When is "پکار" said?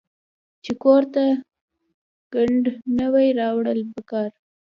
3.93-4.29